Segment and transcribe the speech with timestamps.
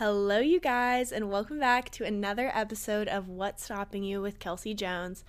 [0.00, 4.72] Hello, you guys, and welcome back to another episode of What's Stopping You with Kelsey
[4.72, 5.26] Jones.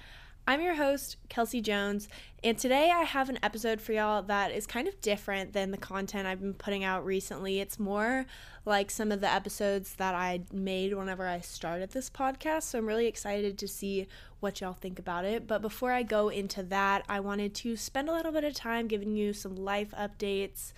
[0.48, 2.08] I'm your host, Kelsey Jones,
[2.42, 5.78] and today I have an episode for y'all that is kind of different than the
[5.78, 7.60] content I've been putting out recently.
[7.60, 8.26] It's more
[8.64, 12.86] like some of the episodes that I made whenever I started this podcast, so I'm
[12.86, 14.08] really excited to see
[14.40, 15.48] what y'all think about it.
[15.48, 18.88] But before I go into that, I wanted to spend a little bit of time
[18.88, 20.72] giving you some life updates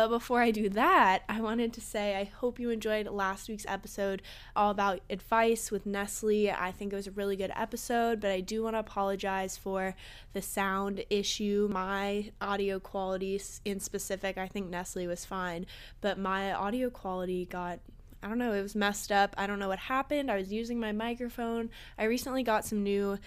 [0.00, 3.66] but before I do that, I wanted to say I hope you enjoyed last week's
[3.68, 4.22] episode
[4.56, 6.50] all about advice with Nestle.
[6.50, 9.94] I think it was a really good episode, but I do want to apologize for
[10.32, 11.68] the sound issue.
[11.70, 15.66] My audio quality, in specific, I think Nestle was fine,
[16.00, 17.80] but my audio quality got
[18.22, 19.34] I don't know, it was messed up.
[19.36, 20.30] I don't know what happened.
[20.30, 21.68] I was using my microphone.
[21.98, 23.18] I recently got some new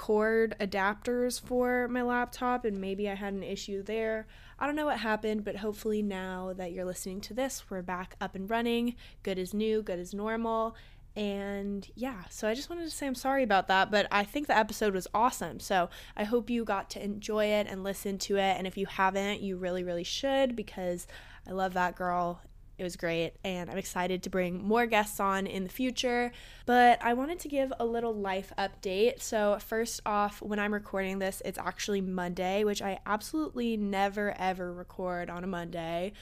[0.00, 4.26] cord adapters for my laptop, and maybe I had an issue there.
[4.60, 8.16] I don't know what happened, but hopefully now that you're listening to this, we're back
[8.20, 8.94] up and running.
[9.22, 10.76] Good as new, good as normal.
[11.16, 14.46] And yeah, so I just wanted to say I'm sorry about that, but I think
[14.46, 15.60] the episode was awesome.
[15.60, 18.56] So I hope you got to enjoy it and listen to it.
[18.58, 21.06] And if you haven't, you really, really should because
[21.48, 22.42] I love that girl
[22.80, 26.32] it was great, and I'm excited to bring more guests on in the future.
[26.64, 29.20] But I wanted to give a little life update.
[29.20, 34.72] So, first off, when I'm recording this, it's actually Monday, which I absolutely never ever
[34.72, 36.14] record on a Monday,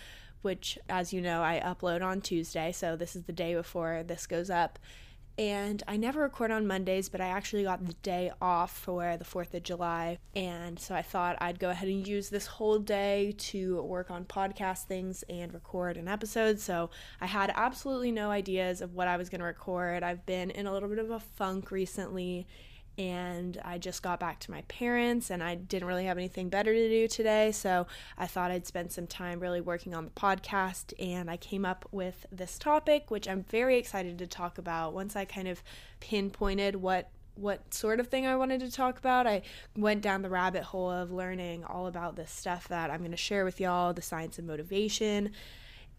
[0.42, 2.73] which, as you know, I upload on Tuesday.
[2.73, 4.81] So, this is the day before this goes up
[5.39, 9.25] and I never record on Mondays, but I actually got the day off for the
[9.25, 10.19] 4th of July.
[10.34, 14.25] And so I thought I'd go ahead and use this whole day to work on
[14.25, 16.58] podcast things and record an episode.
[16.58, 20.03] So I had absolutely no ideas of what I was going to record.
[20.03, 22.48] I've been in a little bit of a funk recently
[22.99, 26.75] and I just got back to my parents and I didn't really have anything better
[26.75, 27.53] to do today.
[27.53, 27.87] So
[28.19, 31.89] I thought I'd spend some time really working on the podcast and I came up
[31.93, 34.95] with this topic, which I'm very excited to talk about.
[34.95, 35.63] Once I kind of
[36.01, 39.25] pinpointed what what sort of thing I wanted to talk about.
[39.25, 39.43] I
[39.77, 43.17] went down the rabbit hole of learning all about this stuff that I'm going to
[43.17, 45.31] share with y'all, the science of motivation.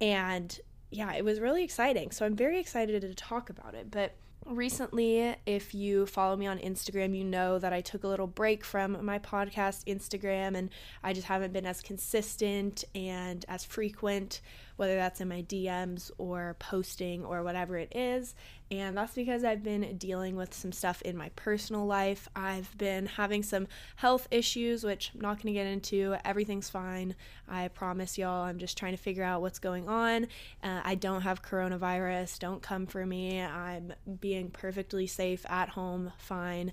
[0.02, 0.60] And
[0.92, 2.12] yeah, it was really exciting.
[2.12, 3.90] So I'm very excited to talk about it.
[3.90, 4.16] But
[4.50, 8.66] recently, if you follow me on Instagram, you know that I took a little break
[8.66, 10.70] from my podcast Instagram and
[11.04, 14.42] I just haven't been as consistent and as frequent
[14.80, 18.34] whether that's in my DMs or posting or whatever it is.
[18.72, 22.28] And that's because I've been dealing with some stuff in my personal life.
[22.36, 26.16] I've been having some health issues, which I'm not going to get into.
[26.24, 27.16] Everything's fine.
[27.48, 28.44] I promise y'all.
[28.44, 30.26] I'm just trying to figure out what's going on.
[30.64, 32.38] Uh, I don't have coronavirus.
[32.38, 33.42] Don't come for me.
[33.42, 36.72] I'm being perfectly safe at home, fine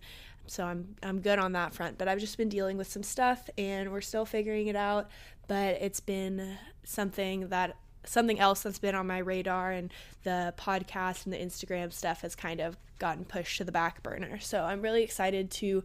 [0.48, 1.98] so I'm I'm good on that front.
[1.98, 5.10] But I've just been dealing with some stuff and we're still figuring it out.
[5.48, 7.76] But it's been something that
[8.08, 9.92] something else that's been on my radar and
[10.24, 14.38] the podcast and the Instagram stuff has kind of gotten pushed to the back burner.
[14.40, 15.84] So I'm really excited to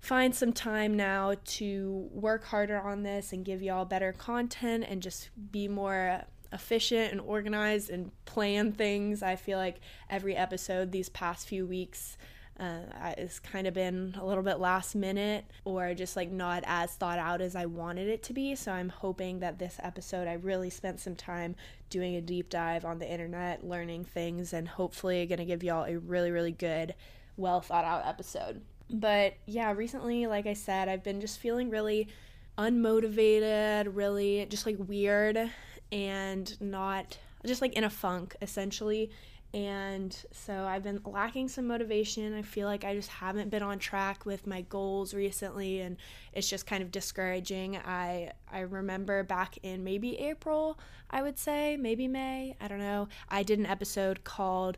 [0.00, 5.02] find some time now to work harder on this and give y'all better content and
[5.02, 6.22] just be more
[6.52, 9.22] efficient and organized and plan things.
[9.22, 12.16] I feel like every episode these past few weeks
[12.60, 16.90] uh, it's kind of been a little bit last minute or just like not as
[16.92, 18.54] thought out as I wanted it to be.
[18.56, 21.54] So I'm hoping that this episode I really spent some time
[21.88, 25.98] doing a deep dive on the internet, learning things, and hopefully to give y'all a
[25.98, 26.94] really, really good,
[27.36, 28.60] well thought out episode.
[28.90, 32.08] But yeah, recently, like I said, I've been just feeling really
[32.56, 35.50] unmotivated, really just like weird
[35.92, 39.10] and not just like in a funk essentially
[39.54, 42.34] and so I've been lacking some motivation.
[42.34, 45.96] I feel like I just haven't been on track with my goals recently and
[46.34, 47.78] it's just kind of discouraging.
[47.78, 50.78] I I remember back in maybe April,
[51.10, 53.08] I would say, maybe May, I don't know.
[53.30, 54.76] I did an episode called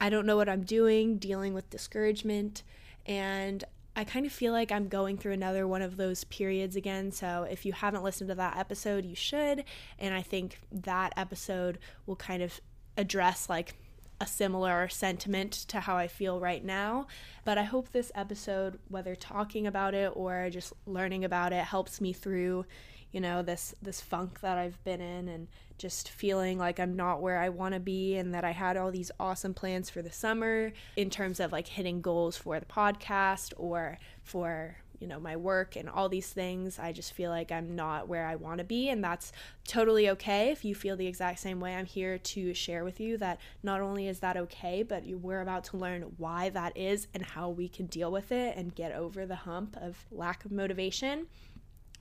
[0.00, 2.64] I don't know what I'm doing, dealing with discouragement
[3.06, 3.62] and
[3.94, 7.10] I kind of feel like I'm going through another one of those periods again.
[7.12, 9.64] So if you haven't listened to that episode, you should.
[9.98, 12.60] And I think that episode will kind of
[12.96, 13.74] address like
[14.20, 17.06] a similar sentiment to how I feel right now.
[17.44, 22.00] But I hope this episode, whether talking about it or just learning about it, helps
[22.00, 22.64] me through,
[23.12, 25.48] you know, this this funk that I've been in and
[25.78, 28.90] just feeling like I'm not where I want to be and that I had all
[28.90, 33.52] these awesome plans for the summer in terms of like hitting goals for the podcast
[33.56, 37.74] or for you know my work and all these things i just feel like i'm
[37.74, 39.32] not where i want to be and that's
[39.68, 41.74] totally okay if you feel the exact same way.
[41.74, 45.64] I'm here to share with you that not only is that okay but we're about
[45.64, 49.26] to learn why that is and how we can deal with it and get over
[49.26, 51.26] the hump of lack of motivation.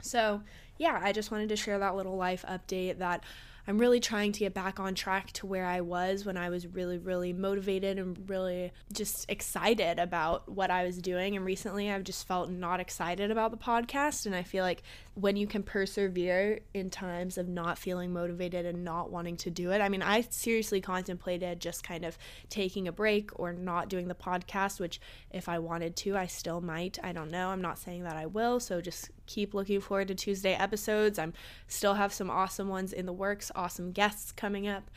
[0.01, 0.41] So
[0.77, 3.23] yeah i just wanted to share that little life update that
[3.67, 6.65] I'm really trying to get back on track to where I was when I was
[6.65, 11.35] really, really motivated and really just excited about what I was doing.
[11.35, 14.25] And recently I've just felt not excited about the podcast.
[14.25, 14.83] And I feel like
[15.19, 19.71] when you can persevere in times of not feeling motivated and not wanting to do
[19.71, 22.19] it, I mean, I seriously contemplated just kind of
[22.49, 26.61] taking a break or not doing the podcast, which if I wanted to, I still
[26.61, 26.99] might.
[27.03, 27.49] I don't know.
[27.49, 28.59] I'm not saying that I will.
[28.59, 31.17] So just keep looking forward to Tuesday episodes.
[31.17, 31.33] I'm
[31.65, 34.91] still have some awesome ones in the works, awesome guests coming up.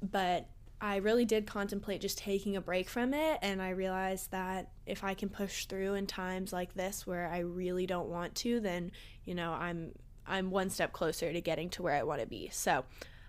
[0.00, 0.46] But
[0.80, 5.02] I really did contemplate just taking a break from it and I realized that if
[5.02, 8.92] I can push through in times like this where I really don't want to, then,
[9.24, 9.92] you know, I'm
[10.26, 12.48] I'm one step closer to getting to where I want to be.
[12.50, 12.84] So,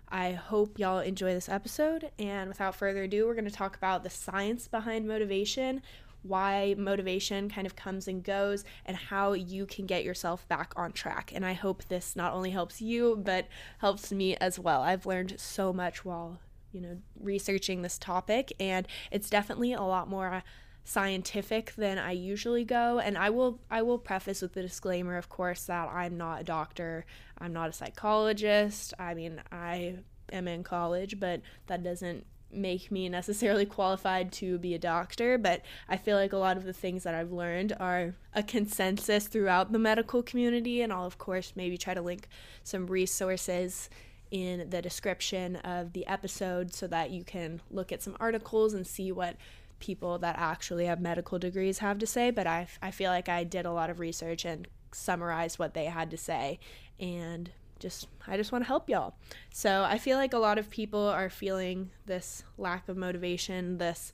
[0.08, 4.04] I hope y'all enjoy this episode and without further ado, we're going to talk about
[4.04, 5.82] the science behind motivation,
[6.22, 10.92] why motivation kind of comes and goes and how you can get yourself back on
[10.92, 11.32] track.
[11.34, 14.82] And I hope this not only helps you, but helps me as well.
[14.82, 16.38] I've learned so much while,
[16.76, 20.40] you know, researching this topic, and it's definitely a lot more uh,
[20.84, 25.28] scientific than I usually go and I will I will preface with the disclaimer of
[25.28, 27.04] course that I'm not a doctor,
[27.38, 28.94] I'm not a psychologist.
[28.96, 29.96] I mean, I
[30.30, 35.62] am in college, but that doesn't make me necessarily qualified to be a doctor, but
[35.88, 39.72] I feel like a lot of the things that I've learned are a consensus throughout
[39.72, 40.82] the medical community.
[40.82, 42.28] And I'll, of course, maybe try to link
[42.62, 43.90] some resources
[44.30, 48.86] in the description of the episode so that you can look at some articles and
[48.86, 49.36] see what
[49.78, 52.30] people that actually have medical degrees have to say.
[52.30, 55.86] But I, I feel like I did a lot of research and summarized what they
[55.86, 56.58] had to say.
[56.98, 59.14] And just I just want to help y'all.
[59.52, 64.12] So I feel like a lot of people are feeling this lack of motivation, this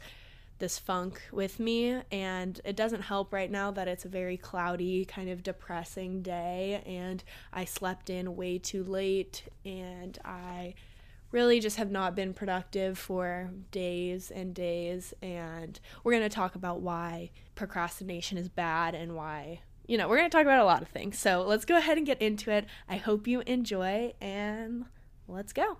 [0.62, 5.04] this funk with me and it doesn't help right now that it's a very cloudy
[5.04, 10.74] kind of depressing day and I slept in way too late and I
[11.32, 16.54] really just have not been productive for days and days and we're going to talk
[16.54, 20.64] about why procrastination is bad and why you know, we're going to talk about a
[20.64, 21.18] lot of things.
[21.18, 22.66] So let's go ahead and get into it.
[22.88, 24.84] I hope you enjoy and
[25.26, 25.78] let's go.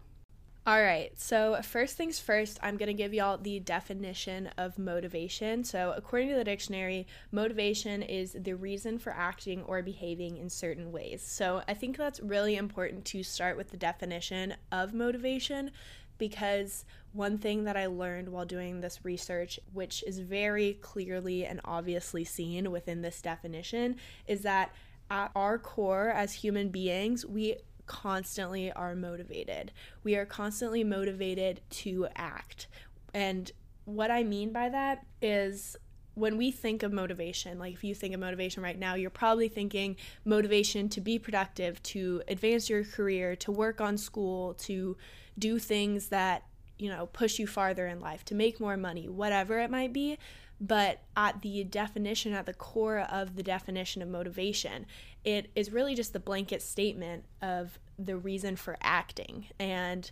[0.65, 5.65] All right, so first things first, I'm going to give y'all the definition of motivation.
[5.65, 10.93] So, according to the dictionary, motivation is the reason for acting or behaving in certain
[10.93, 11.21] ways.
[11.21, 15.73] So, I think that's really important to start with the definition of motivation
[16.17, 21.61] because one thing that I learned while doing this research, which is very clearly and
[21.65, 23.97] obviously seen within this definition,
[24.29, 24.71] is that
[25.11, 27.57] at our core as human beings, we
[27.87, 29.73] constantly are motivated.
[30.05, 32.69] We are constantly motivated to act.
[33.15, 33.51] And
[33.85, 35.77] what I mean by that is
[36.15, 39.49] when we think of motivation, like if you think of motivation right now, you're probably
[39.49, 44.97] thinking motivation to be productive, to advance your career, to work on school, to
[45.39, 46.45] do things that,
[46.79, 50.19] you know, push you farther in life, to make more money, whatever it might be.
[50.61, 54.87] But at the definition, at the core of the definition of motivation,
[55.25, 60.11] it is really just the blanket statement of the reason for acting and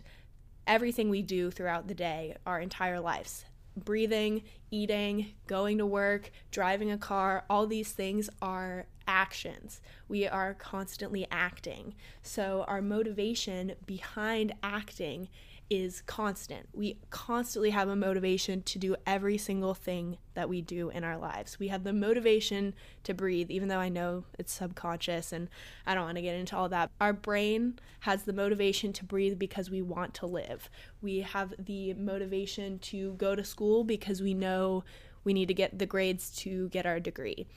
[0.67, 3.45] everything we do throughout the day, our entire lives.
[3.75, 9.81] Breathing, eating, going to work, driving a car, all these things are actions.
[10.07, 11.95] We are constantly acting.
[12.21, 15.29] So, our motivation behind acting
[15.71, 16.67] is constant.
[16.73, 21.17] We constantly have a motivation to do every single thing that we do in our
[21.17, 21.59] lives.
[21.59, 22.73] We have the motivation
[23.05, 25.47] to breathe, even though I know it's subconscious and
[25.87, 26.91] I don't want to get into all that.
[26.99, 30.69] Our brain has the motivation to breathe because we want to live.
[31.01, 34.83] We have the motivation to go to school because we know
[35.23, 37.47] we need to get the grades to get our degree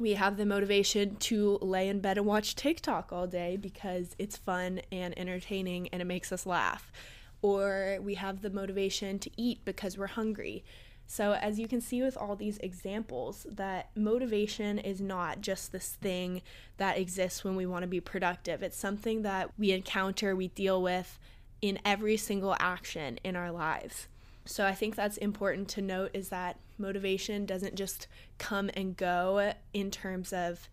[0.00, 4.36] we have the motivation to lay in bed and watch TikTok all day because it's
[4.36, 6.92] fun and entertaining and it makes us laugh.
[7.42, 10.64] Or we have the motivation to eat because we're hungry.
[11.10, 15.92] So, as you can see with all these examples, that motivation is not just this
[15.92, 16.42] thing
[16.76, 18.62] that exists when we want to be productive.
[18.62, 21.18] It's something that we encounter, we deal with
[21.62, 24.06] in every single action in our lives.
[24.44, 28.06] So I think that's important to note is that motivation doesn't just
[28.38, 30.68] come and go in terms of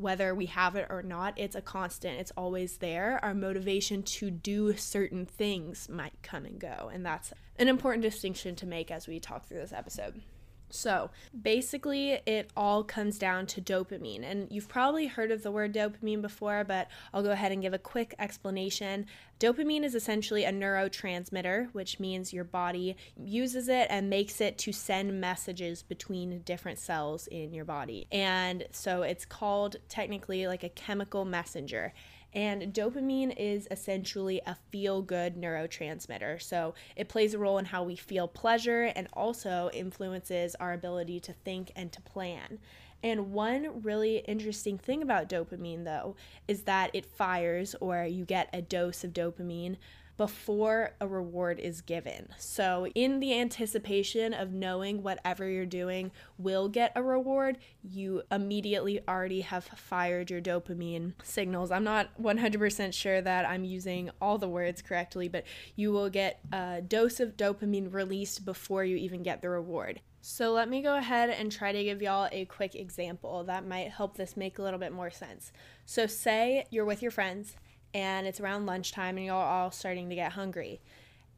[0.00, 1.34] whether we have it or not.
[1.36, 3.20] It's a constant, it's always there.
[3.22, 6.90] Our motivation to do certain things might come and go.
[6.92, 10.22] And that's an important distinction to make as we talk through this episode.
[10.70, 11.10] So
[11.40, 14.22] basically, it all comes down to dopamine.
[14.22, 17.74] And you've probably heard of the word dopamine before, but I'll go ahead and give
[17.74, 19.06] a quick explanation.
[19.38, 24.72] Dopamine is essentially a neurotransmitter, which means your body uses it and makes it to
[24.72, 28.06] send messages between different cells in your body.
[28.12, 31.94] And so it's called technically like a chemical messenger.
[32.32, 36.40] And dopamine is essentially a feel good neurotransmitter.
[36.40, 41.20] So it plays a role in how we feel pleasure and also influences our ability
[41.20, 42.58] to think and to plan.
[43.02, 48.50] And one really interesting thing about dopamine, though, is that it fires or you get
[48.52, 49.76] a dose of dopamine
[50.20, 52.28] before a reward is given.
[52.36, 59.00] So, in the anticipation of knowing whatever you're doing will get a reward, you immediately
[59.08, 61.70] already have fired your dopamine signals.
[61.70, 66.40] I'm not 100% sure that I'm using all the words correctly, but you will get
[66.52, 70.02] a dose of dopamine released before you even get the reward.
[70.20, 73.92] So, let me go ahead and try to give y'all a quick example that might
[73.92, 75.50] help this make a little bit more sense.
[75.86, 77.56] So, say you're with your friends
[77.94, 80.80] and it's around lunchtime and you're all starting to get hungry.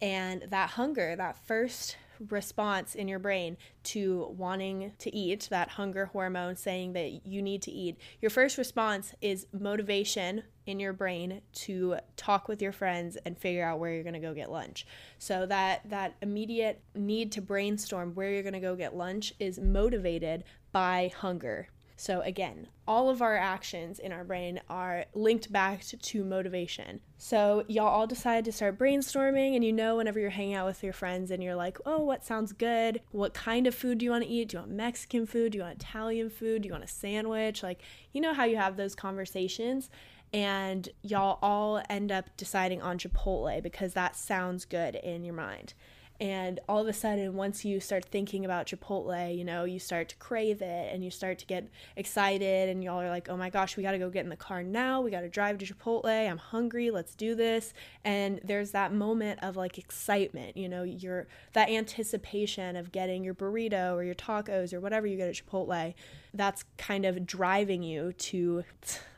[0.01, 1.97] And that hunger, that first
[2.29, 7.63] response in your brain to wanting to eat, that hunger hormone saying that you need
[7.63, 13.17] to eat, your first response is motivation in your brain to talk with your friends
[13.25, 14.87] and figure out where you're going to go get lunch.
[15.19, 19.59] So that that immediate need to brainstorm where you're going to go get lunch is
[19.59, 21.69] motivated by hunger
[22.03, 26.99] so, again, all of our actions in our brain are linked back to, to, motivation.
[27.17, 30.83] So, y'all all decide to start brainstorming, and you know, whenever you're hanging out with
[30.83, 33.03] your friends and you're like, oh, what sounds good?
[33.13, 34.49] What kind of food do you want to eat?
[34.49, 35.53] Do you want Mexican food?
[35.53, 36.63] Do you want Italian food?
[36.63, 37.63] Do you want a sandwich?
[37.63, 37.83] Like,
[38.13, 39.89] you know how you have those conversations
[40.33, 45.75] and y'all all end up deciding on Chipotle because that sounds good in your mind.
[46.23, 50.09] And all of a sudden, once you start thinking about Chipotle, you know, you start
[50.11, 53.51] to crave it and you start to get excited, and y'all are like, oh my
[53.51, 55.01] gosh, we got to go get in the car now.
[55.01, 56.31] We got to drive to Chipotle.
[56.31, 56.93] I'm hungry.
[56.93, 57.75] Let's do this.
[58.05, 63.35] And there's that moment of like excitement, you know, your that anticipation of getting your
[63.35, 65.93] burrito or your tacos or whatever you get at Chipotle.
[66.33, 68.63] That's kind of driving you to.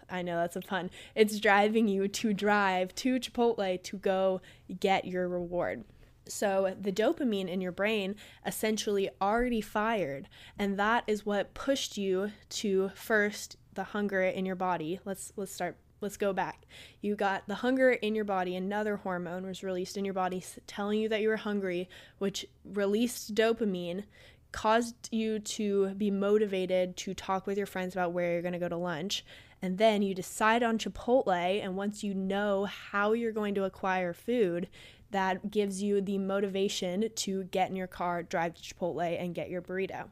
[0.08, 0.90] I know that's a pun.
[1.14, 4.40] It's driving you to drive to Chipotle to go
[4.80, 5.84] get your reward.
[6.26, 8.16] So the dopamine in your brain
[8.46, 10.28] essentially already fired,
[10.58, 15.00] and that is what pushed you to first the hunger in your body.
[15.04, 16.66] Let's let's start let's go back.
[17.00, 21.00] You got the hunger in your body, another hormone was released in your body telling
[21.00, 21.88] you that you were hungry,
[22.18, 24.04] which released dopamine,
[24.52, 28.58] caused you to be motivated to talk with your friends about where you're going to
[28.58, 29.24] go to lunch.
[29.60, 34.12] And then you decide on Chipotle, and once you know how you're going to acquire
[34.12, 34.68] food,
[35.14, 39.48] that gives you the motivation to get in your car, drive to Chipotle, and get
[39.48, 40.08] your burrito.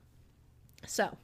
[0.87, 1.17] So,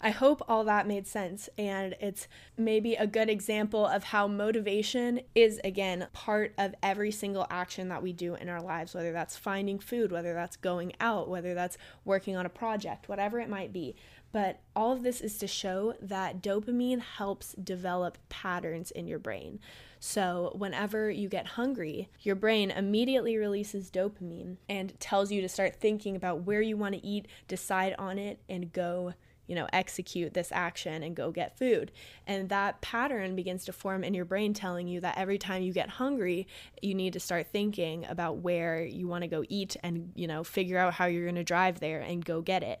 [0.00, 5.20] I hope all that made sense, and it's maybe a good example of how motivation
[5.34, 9.36] is, again, part of every single action that we do in our lives, whether that's
[9.36, 13.72] finding food, whether that's going out, whether that's working on a project, whatever it might
[13.72, 13.96] be.
[14.34, 19.60] But all of this is to show that dopamine helps develop patterns in your brain.
[20.00, 25.76] So, whenever you get hungry, your brain immediately releases dopamine and tells you to start
[25.76, 29.14] thinking about where you want to eat, decide on it, and go
[29.46, 31.92] you know, execute this action and go get food.
[32.26, 35.72] And that pattern begins to form in your brain, telling you that every time you
[35.72, 36.48] get hungry,
[36.82, 40.42] you need to start thinking about where you want to go eat and, you know,
[40.42, 42.80] figure out how you're going to drive there and go get it.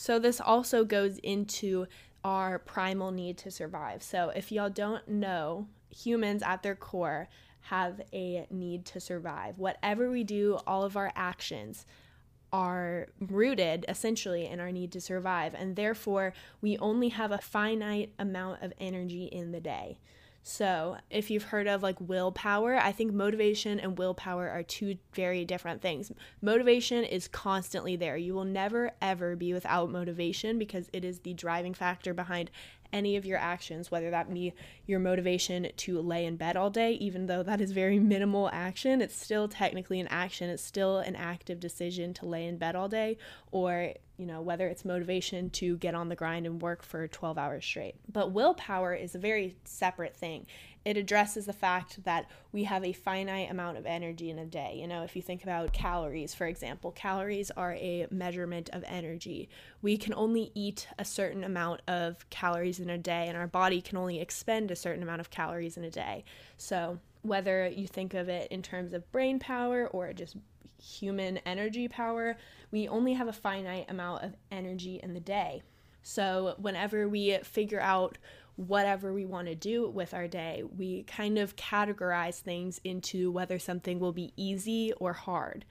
[0.00, 1.88] So, this also goes into
[2.22, 4.00] our primal need to survive.
[4.00, 7.28] So, if y'all don't know, humans at their core
[7.62, 9.58] have a need to survive.
[9.58, 11.84] Whatever we do, all of our actions
[12.52, 15.52] are rooted essentially in our need to survive.
[15.52, 19.98] And therefore, we only have a finite amount of energy in the day.
[20.50, 25.44] So, if you've heard of like willpower, I think motivation and willpower are two very
[25.44, 26.10] different things.
[26.40, 28.16] Motivation is constantly there.
[28.16, 32.50] You will never ever be without motivation because it is the driving factor behind
[32.92, 34.54] any of your actions, whether that be
[34.86, 39.00] your motivation to lay in bed all day, even though that is very minimal action,
[39.00, 40.50] it's still technically an action.
[40.50, 43.18] It's still an active decision to lay in bed all day,
[43.50, 47.38] or, you know, whether it's motivation to get on the grind and work for 12
[47.38, 47.96] hours straight.
[48.10, 50.46] But willpower is a very separate thing
[50.88, 54.78] it addresses the fact that we have a finite amount of energy in a day.
[54.80, 59.50] You know, if you think about calories, for example, calories are a measurement of energy.
[59.82, 63.82] We can only eat a certain amount of calories in a day, and our body
[63.82, 66.24] can only expend a certain amount of calories in a day.
[66.56, 70.36] So, whether you think of it in terms of brain power or just
[70.82, 72.38] human energy power,
[72.70, 75.60] we only have a finite amount of energy in the day.
[76.02, 78.16] So, whenever we figure out
[78.58, 83.56] whatever we want to do with our day, we kind of categorize things into whether
[83.56, 85.64] something will be easy or hard.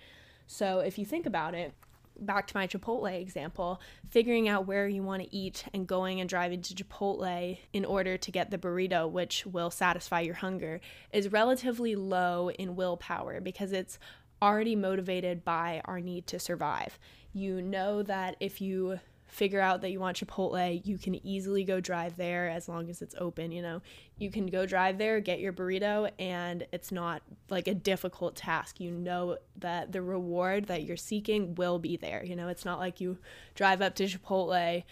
[0.48, 1.74] So if you think about it,
[2.18, 6.30] back to my Chipotle example, figuring out where you want to eat and going and
[6.30, 10.80] driving to Chipotle in order to get the burrito, which will satisfy your hunger,
[11.12, 14.00] is relatively low in willpower because it's
[14.42, 16.98] already motivated by our need to survive.
[17.34, 21.80] You know that if you figure out that you want Chipotle, you can easily go
[21.80, 23.82] drive there as long as it's open, you know.
[24.18, 28.80] You can go drive there, get your burrito, and it's not like a difficult task.
[28.80, 32.24] You know that the reward that you're seeking will be there.
[32.24, 33.18] You know, it's not like you
[33.54, 34.84] drive up to Chipotle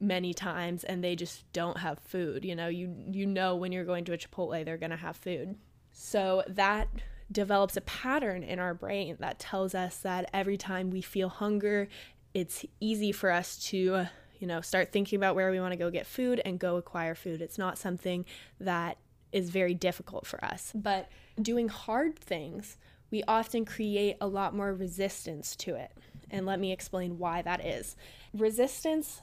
[0.00, 2.44] many times and they just don't have food.
[2.44, 5.16] You know, you you know when you're going to a Chipotle, they're going to have
[5.16, 5.56] food.
[5.92, 6.88] So that
[7.30, 11.88] develops a pattern in our brain that tells us that every time we feel hunger
[12.34, 14.06] it's easy for us to,
[14.38, 17.14] you know, start thinking about where we want to go get food and go acquire
[17.14, 17.40] food.
[17.40, 18.26] It's not something
[18.60, 18.98] that
[19.32, 20.72] is very difficult for us.
[20.74, 21.08] But
[21.40, 22.76] doing hard things,
[23.10, 25.92] we often create a lot more resistance to it.
[26.30, 27.94] And let me explain why that is.
[28.32, 29.22] Resistance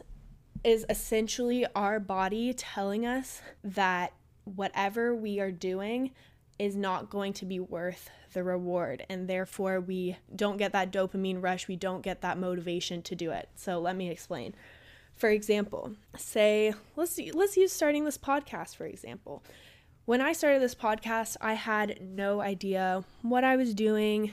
[0.63, 4.13] is essentially our body telling us that
[4.46, 6.12] whatever we are doing
[6.60, 11.42] is not going to be worth the reward and therefore we don't get that dopamine
[11.42, 14.54] rush we don't get that motivation to do it so let me explain
[15.16, 19.44] for example say let's let's use starting this podcast for example
[20.06, 24.32] when i started this podcast i had no idea what i was doing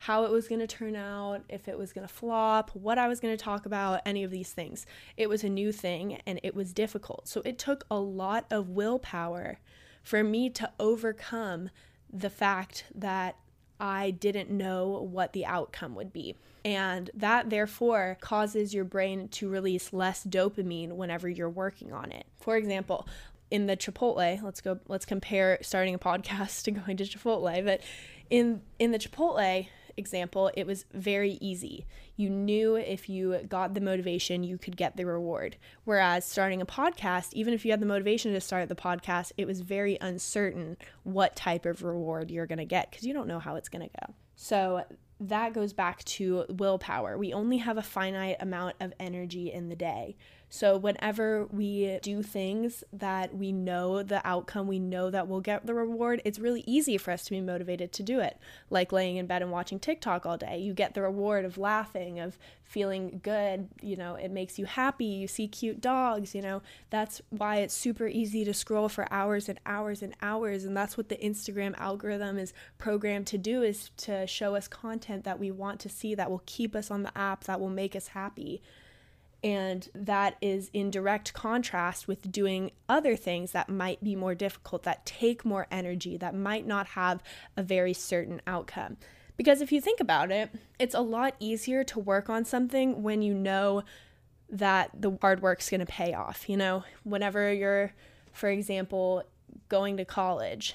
[0.00, 3.06] how it was going to turn out, if it was going to flop, what I
[3.06, 4.86] was going to talk about, any of these things.
[5.18, 7.28] It was a new thing and it was difficult.
[7.28, 9.58] So it took a lot of willpower
[10.02, 11.68] for me to overcome
[12.12, 13.36] the fact that
[13.78, 16.36] I didn't know what the outcome would be.
[16.64, 22.26] And that therefore causes your brain to release less dopamine whenever you're working on it.
[22.40, 23.08] For example,
[23.50, 27.80] in the Chipotle, let's go let's compare starting a podcast to going to Chipotle, but
[28.28, 31.86] in in the Chipotle, example, it was very easy.
[32.16, 35.56] You knew if you got the motivation, you could get the reward.
[35.84, 39.46] Whereas starting a podcast, even if you had the motivation to start the podcast, it
[39.46, 43.38] was very uncertain what type of reward you're going to get because you don't know
[43.38, 44.14] how it's going to go.
[44.36, 44.84] So
[45.20, 47.18] that goes back to willpower.
[47.18, 50.16] We only have a finite amount of energy in the day.
[50.52, 55.64] So, whenever we do things that we know the outcome, we know that we'll get
[55.64, 58.36] the reward, it's really easy for us to be motivated to do it.
[58.68, 60.58] Like laying in bed and watching TikTok all day.
[60.58, 63.68] You get the reward of laughing, of feeling good.
[63.80, 65.04] You know, it makes you happy.
[65.04, 66.62] You see cute dogs, you know.
[66.90, 70.64] That's why it's super easy to scroll for hours and hours and hours.
[70.64, 75.22] And that's what the Instagram algorithm is programmed to do is to show us content
[75.22, 77.94] that we want to see that will keep us on the app, that will make
[77.94, 78.62] us happy.
[79.42, 84.82] And that is in direct contrast with doing other things that might be more difficult,
[84.82, 87.22] that take more energy, that might not have
[87.56, 88.98] a very certain outcome.
[89.38, 93.22] Because if you think about it, it's a lot easier to work on something when
[93.22, 93.82] you know
[94.50, 96.48] that the hard work's to pay off.
[96.48, 97.92] You know, whenever you're,
[98.32, 99.22] for example,
[99.70, 100.74] going to college,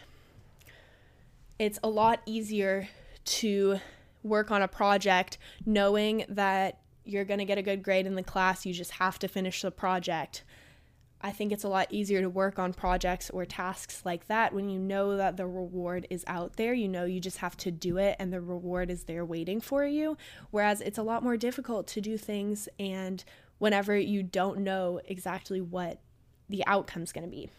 [1.60, 2.89] it's a lot easier
[3.25, 3.80] to
[4.23, 8.24] work on a project knowing that you're going to get a good grade in the
[8.24, 10.44] class, you just have to finish the project.
[11.22, 14.70] I think it's a lot easier to work on projects or tasks like that when
[14.70, 16.74] you know that the reward is out there.
[16.74, 19.86] You know, you just have to do it and the reward is there waiting for
[19.86, 20.18] you.
[20.52, 23.24] Whereas it's a lot more difficult to do things and
[23.58, 26.00] whenever you don't know exactly what
[26.50, 27.50] the outcome's going to be.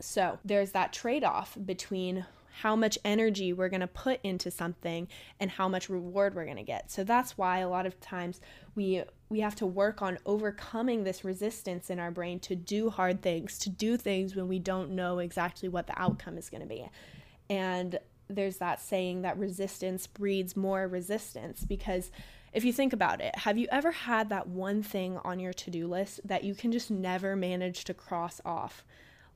[0.00, 2.26] So there's that trade off between
[2.60, 5.06] how much energy we're going to put into something
[5.38, 6.90] and how much reward we're going to get.
[6.90, 8.40] So that's why a lot of times
[8.74, 13.20] we we have to work on overcoming this resistance in our brain to do hard
[13.20, 16.66] things, to do things when we don't know exactly what the outcome is going to
[16.66, 16.88] be.
[17.50, 22.10] And there's that saying that resistance breeds more resistance because
[22.52, 25.70] if you think about it, have you ever had that one thing on your to
[25.70, 28.84] do list that you can just never manage to cross off?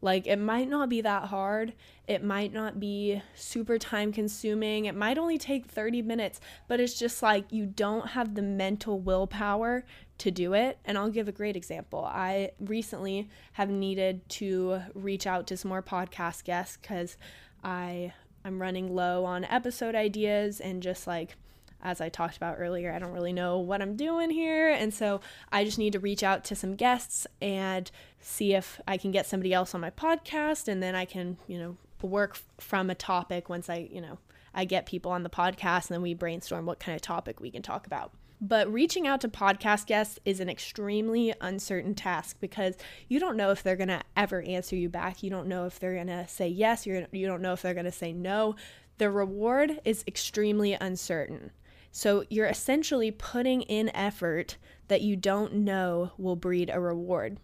[0.02, 1.74] Like, it might not be that hard.
[2.08, 4.86] It might not be super time consuming.
[4.86, 8.98] It might only take 30 minutes, but it's just like you don't have the mental
[8.98, 9.84] willpower
[10.18, 10.78] to do it.
[10.84, 12.04] And I'll give a great example.
[12.04, 17.16] I recently have needed to reach out to some more podcast guests because
[17.62, 21.36] I I'm running low on episode ideas and just like
[21.83, 24.69] as I talked about earlier, I don't really know what I'm doing here.
[24.69, 27.90] And so I just need to reach out to some guests and
[28.21, 30.69] see if I can get somebody else on my podcast.
[30.69, 34.19] And then I can, you know, work from a topic once I, you know,
[34.55, 37.51] I get people on the podcast and then we brainstorm what kind of topic we
[37.51, 38.12] can talk about.
[38.40, 42.75] But reaching out to podcast guests is an extremely uncertain task because
[43.07, 45.23] you don't know if they're going to ever answer you back.
[45.23, 46.87] You don't know if they're going to say yes.
[46.87, 48.57] You're, you don't know if they're going to say no.
[48.97, 51.51] The reward is extremely uncertain.
[51.92, 54.57] So you're essentially putting in effort
[54.88, 57.38] that you don't know will breed a reward.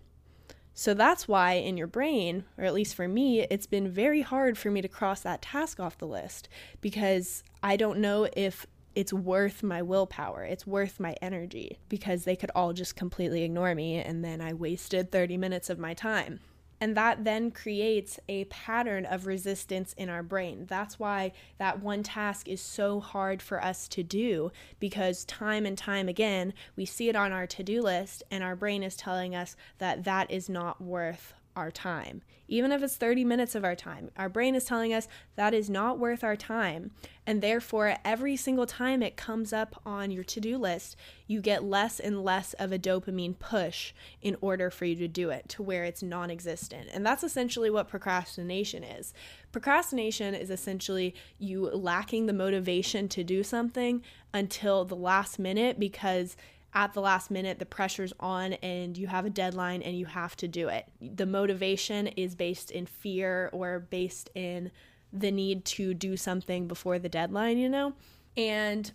[0.74, 4.58] So that's why in your brain, or at least for me, it's been very hard
[4.58, 6.48] for me to cross that task off the list
[6.80, 10.44] because I don't know if it's worth my willpower.
[10.44, 14.52] It's worth my energy because they could all just completely ignore me and then I
[14.52, 16.40] wasted 30 minutes of my time.
[16.80, 20.66] And that then creates a pattern of resistance in our brain.
[20.68, 25.78] That's why that one task is so hard for us to do because time and
[25.78, 29.34] time again, we see it on our to do list, and our brain is telling
[29.34, 32.22] us that that is not worth our time.
[32.48, 35.68] Even if it's 30 minutes of our time, our brain is telling us that is
[35.68, 36.92] not worth our time.
[37.26, 40.94] And therefore, every single time it comes up on your to do list,
[41.26, 43.92] you get less and less of a dopamine push
[44.22, 46.88] in order for you to do it to where it's non existent.
[46.92, 49.12] And that's essentially what procrastination is.
[49.50, 56.36] Procrastination is essentially you lacking the motivation to do something until the last minute because
[56.76, 60.36] at the last minute, the pressure's on and you have a deadline and you have
[60.36, 60.84] to do it.
[61.00, 64.70] The motivation is based in fear or based in
[65.10, 67.94] the need to do something before the deadline, you know?
[68.36, 68.92] And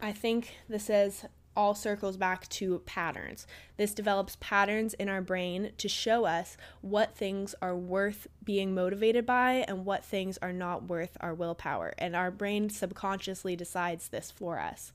[0.00, 3.46] I think this is all circles back to patterns.
[3.76, 9.26] This develops patterns in our brain to show us what things are worth being motivated
[9.26, 11.94] by and what things are not worth our willpower.
[11.98, 14.92] And our brain subconsciously decides this for us.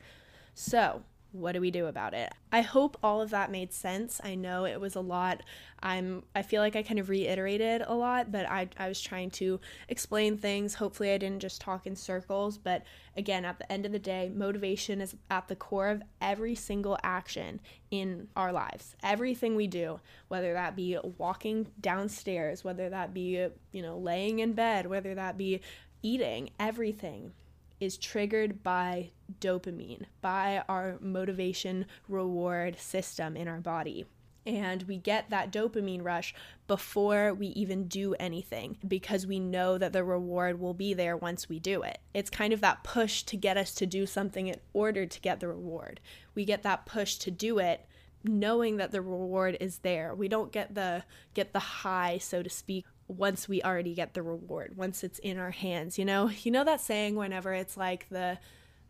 [0.54, 2.34] So, what do we do about it?
[2.52, 4.22] I hope all of that made sense.
[4.24, 5.44] I know it was a lot.
[5.82, 9.32] I'm I feel like I kind of reiterated a lot, but I I was trying
[9.32, 9.60] to
[9.90, 10.76] explain things.
[10.76, 12.84] Hopefully I didn't just talk in circles, but
[13.16, 16.98] again, at the end of the day, motivation is at the core of every single
[17.04, 17.60] action
[17.92, 18.96] in our lives.
[19.04, 24.54] Everything we do, whether that be walking downstairs, whether that be, you know, laying in
[24.54, 25.62] bed, whether that be
[26.02, 27.34] eating, everything
[27.80, 34.06] is triggered by dopamine, by our motivation reward system in our body.
[34.46, 36.34] And we get that dopamine rush
[36.68, 41.50] before we even do anything because we know that the reward will be there once
[41.50, 42.00] we do it.
[42.14, 45.42] It's kind of that push to get us to do something in order to get
[45.42, 46.00] the reward.
[46.34, 47.86] We get that push to do it
[48.24, 50.16] knowing that the reward is there.
[50.16, 54.24] We don't get the get the high, so to speak, once we already get the
[54.24, 56.30] reward, once it's in our hands, you know?
[56.42, 58.38] You know that saying whenever it's like the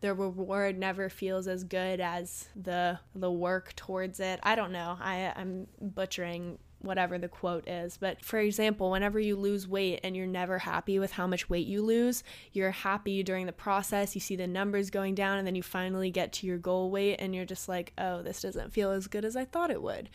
[0.01, 4.39] the reward never feels as good as the the work towards it.
[4.43, 4.97] I don't know.
[4.99, 7.97] I I'm butchering whatever the quote is.
[7.97, 11.67] But for example, whenever you lose weight and you're never happy with how much weight
[11.67, 15.55] you lose, you're happy during the process, you see the numbers going down, and then
[15.55, 18.91] you finally get to your goal weight and you're just like, oh, this doesn't feel
[18.91, 20.09] as good as I thought it would.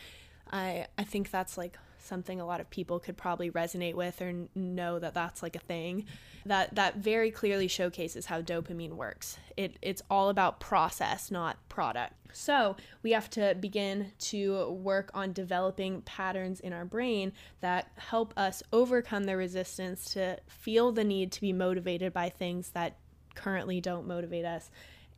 [0.50, 4.32] I, I think that's like something a lot of people could probably resonate with or
[4.54, 6.06] know that that's like a thing.
[6.46, 9.38] That that very clearly showcases how dopamine works.
[9.56, 12.14] It it's all about process not product.
[12.34, 18.32] So we have to begin to work on developing patterns in our brain that help
[18.36, 22.96] us overcome the resistance to feel the need to be motivated by things that
[23.34, 24.70] currently don't motivate us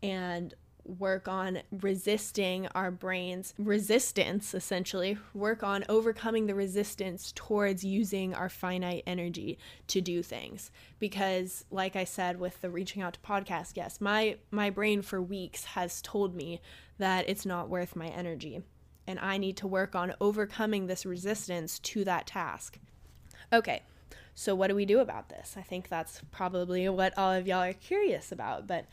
[0.04, 8.34] and work on resisting our brain's resistance, essentially, work on overcoming the resistance towards using
[8.34, 10.70] our finite energy to do things.
[10.98, 15.20] Because, like I said with the reaching out to podcast yes, my, my brain for
[15.20, 16.60] weeks has told me
[16.98, 18.62] that it's not worth my energy.
[19.06, 22.78] And I need to work on overcoming this resistance to that task.
[23.52, 23.82] Okay,
[24.34, 25.54] so what do we do about this?
[25.56, 28.86] I think that's probably what all of y'all are curious about, but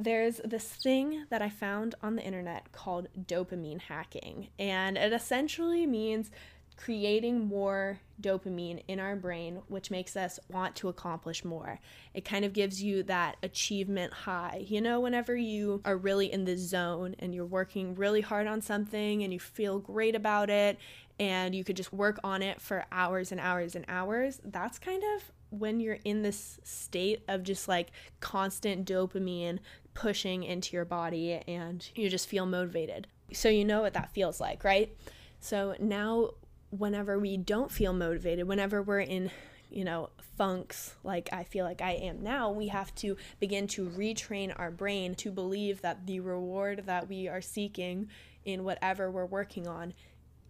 [0.00, 5.86] there's this thing that I found on the internet called dopamine hacking, and it essentially
[5.86, 6.30] means
[6.76, 11.78] creating more dopamine in our brain, which makes us want to accomplish more.
[12.14, 14.64] It kind of gives you that achievement high.
[14.66, 18.62] You know, whenever you are really in the zone and you're working really hard on
[18.62, 20.78] something and you feel great about it
[21.18, 25.02] and you could just work on it for hours and hours and hours, that's kind
[25.16, 29.58] of when you're in this state of just like constant dopamine
[29.94, 33.06] pushing into your body and you just feel motivated.
[33.32, 34.96] So you know what that feels like, right?
[35.40, 36.30] So now
[36.70, 39.30] whenever we don't feel motivated, whenever we're in,
[39.70, 43.88] you know, funks like I feel like I am now, we have to begin to
[43.90, 48.08] retrain our brain to believe that the reward that we are seeking
[48.44, 49.92] in whatever we're working on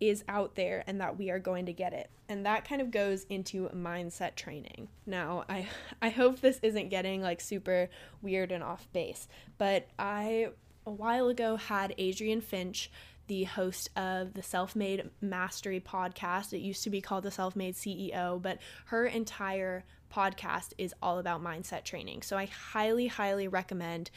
[0.00, 2.10] is out there and that we are going to get it.
[2.28, 4.88] And that kind of goes into mindset training.
[5.06, 5.68] Now, I
[6.02, 7.88] I hope this isn't getting like super
[8.22, 10.48] weird and off base, but I
[10.86, 12.90] a while ago had Adrienne Finch,
[13.26, 16.52] the host of the Self Made Mastery podcast.
[16.52, 21.18] It used to be called the Self Made CEO, but her entire podcast is all
[21.18, 22.22] about mindset training.
[22.22, 24.10] So I highly highly recommend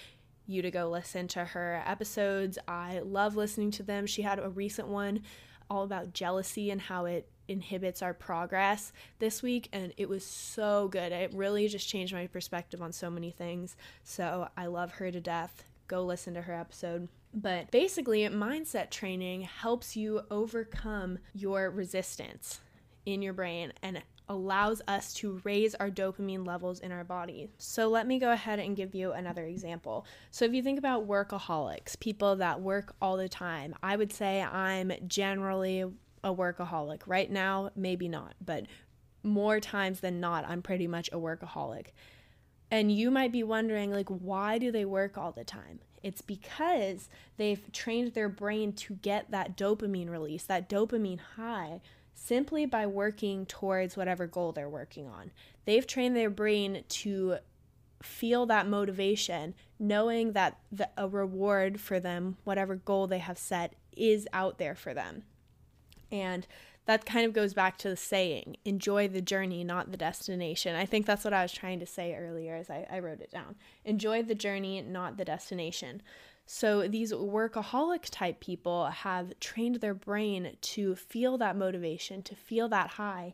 [0.45, 2.57] you to go listen to her episodes.
[2.67, 4.05] I love listening to them.
[4.05, 5.21] She had a recent one
[5.69, 10.87] all about jealousy and how it inhibits our progress this week and it was so
[10.87, 11.11] good.
[11.11, 13.75] It really just changed my perspective on so many things.
[14.03, 15.65] So I love her to death.
[15.87, 17.09] Go listen to her episode.
[17.33, 22.61] But basically, mindset training helps you overcome your resistance
[23.05, 27.49] in your brain and allows us to raise our dopamine levels in our body.
[27.57, 30.05] So, let me go ahead and give you another example.
[30.31, 34.41] So, if you think about workaholics, people that work all the time, I would say
[34.41, 35.81] I'm generally
[36.23, 37.01] a workaholic.
[37.05, 38.65] Right now, maybe not, but
[39.23, 41.87] more times than not, I'm pretty much a workaholic.
[42.71, 45.79] And you might be wondering, like, why do they work all the time?
[46.01, 47.07] It's because
[47.37, 51.81] they've trained their brain to get that dopamine release, that dopamine high
[52.13, 55.31] simply by working towards whatever goal they're working on.
[55.65, 57.37] They've trained their brain to
[58.01, 63.75] feel that motivation, knowing that the, a reward for them, whatever goal they have set,
[63.95, 65.23] is out there for them.
[66.11, 66.45] And
[66.85, 70.85] that kind of goes back to the saying enjoy the journey not the destination i
[70.85, 73.55] think that's what i was trying to say earlier as I, I, wrote it down
[73.85, 76.01] enjoy the journey not the destination
[76.45, 82.67] so these workaholic type people have trained their brain to feel that motivation, to feel
[82.69, 83.33] that high,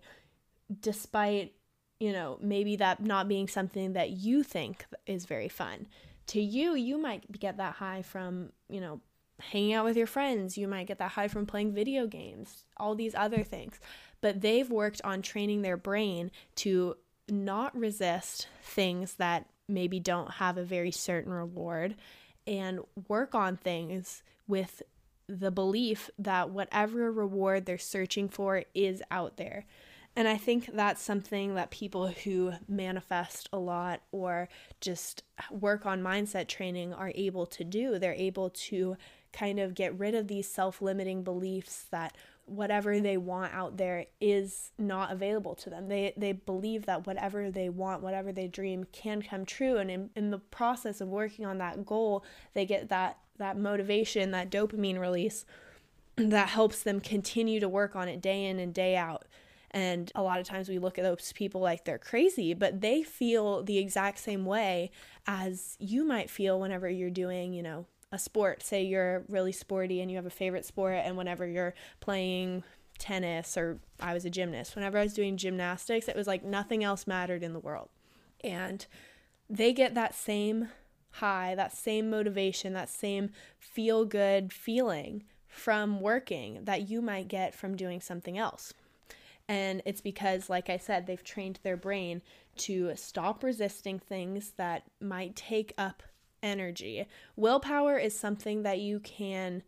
[0.81, 1.53] despite,
[1.99, 5.87] you know, maybe that not being something that you think is very fun.
[6.27, 9.01] To you, you might get that high from, you know,
[9.39, 10.57] hanging out with your friends.
[10.57, 13.79] You might get that high from playing video games, all these other things.
[14.21, 20.57] But they've worked on training their brain to not resist things that maybe don't have
[20.57, 21.95] a very certain reward
[22.49, 24.81] and work on things with
[25.27, 29.65] the belief that whatever reward they're searching for is out there.
[30.15, 34.49] And I think that's something that people who manifest a lot or
[34.81, 37.99] just work on mindset training are able to do.
[37.99, 38.97] They're able to
[39.31, 42.17] kind of get rid of these self limiting beliefs that
[42.49, 45.87] whatever they want out there is not available to them.
[45.87, 50.09] They they believe that whatever they want, whatever they dream can come true and in,
[50.15, 54.99] in the process of working on that goal, they get that that motivation, that dopamine
[54.99, 55.45] release
[56.17, 59.25] that helps them continue to work on it day in and day out.
[59.71, 63.03] And a lot of times we look at those people like they're crazy, but they
[63.03, 64.91] feel the exact same way
[65.27, 70.01] as you might feel whenever you're doing, you know, a sport, say you're really sporty
[70.01, 72.63] and you have a favorite sport, and whenever you're playing
[72.97, 76.83] tennis or I was a gymnast, whenever I was doing gymnastics, it was like nothing
[76.83, 77.89] else mattered in the world.
[78.43, 78.85] And
[79.49, 80.69] they get that same
[81.11, 87.55] high, that same motivation, that same feel good feeling from working that you might get
[87.55, 88.73] from doing something else.
[89.47, 92.21] And it's because, like I said, they've trained their brain
[92.57, 96.03] to stop resisting things that might take up
[96.41, 97.07] energy.
[97.35, 99.63] Willpower is something that you can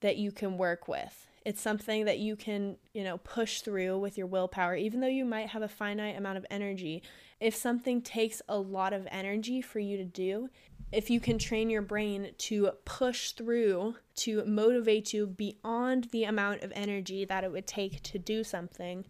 [0.00, 1.26] that you can work with.
[1.44, 5.24] It's something that you can, you know, push through with your willpower even though you
[5.24, 7.02] might have a finite amount of energy.
[7.40, 10.48] If something takes a lot of energy for you to do,
[10.92, 16.62] if you can train your brain to push through to motivate you beyond the amount
[16.62, 19.04] of energy that it would take to do something,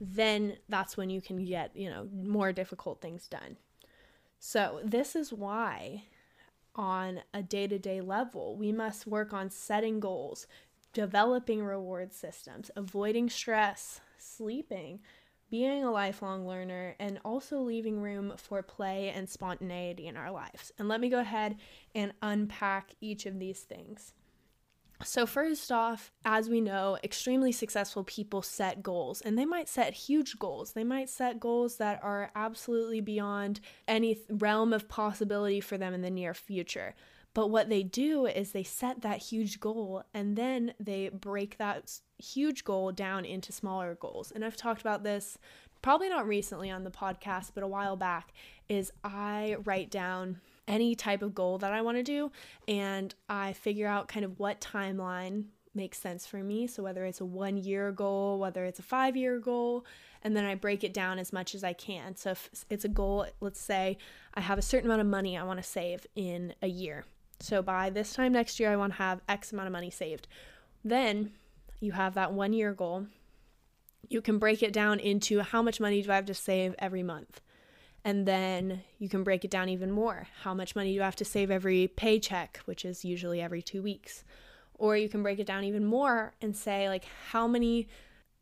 [0.00, 3.56] then that's when you can get, you know, more difficult things done.
[4.38, 6.04] So, this is why
[6.74, 8.56] on a day to day level.
[8.56, 10.46] We must work on setting goals,
[10.92, 15.00] developing reward systems, avoiding stress, sleeping,
[15.50, 20.72] being a lifelong learner, and also leaving room for play and spontaneity in our lives.
[20.78, 21.56] And let me go ahead
[21.94, 24.14] and unpack each of these things.
[25.04, 29.92] So, first off, as we know, extremely successful people set goals and they might set
[29.92, 30.72] huge goals.
[30.72, 36.02] They might set goals that are absolutely beyond any realm of possibility for them in
[36.02, 36.94] the near future.
[37.34, 41.98] But what they do is they set that huge goal and then they break that
[42.18, 44.30] huge goal down into smaller goals.
[44.30, 45.36] And I've talked about this
[45.82, 48.32] probably not recently on the podcast, but a while back
[48.68, 52.32] is I write down any type of goal that I want to do
[52.66, 56.66] and I figure out kind of what timeline makes sense for me.
[56.66, 59.84] So, whether it's a one year goal, whether it's a five year goal,
[60.22, 62.16] and then I break it down as much as I can.
[62.16, 63.98] So, if it's a goal, let's say
[64.34, 67.04] I have a certain amount of money I want to save in a year.
[67.40, 70.28] So, by this time next year, I want to have X amount of money saved.
[70.84, 71.32] Then
[71.80, 73.06] you have that one year goal.
[74.08, 77.02] You can break it down into how much money do I have to save every
[77.02, 77.40] month?
[78.04, 80.28] And then you can break it down even more.
[80.42, 83.82] How much money do you have to save every paycheck, which is usually every two
[83.82, 84.24] weeks?
[84.74, 87.88] Or you can break it down even more and say, like, how many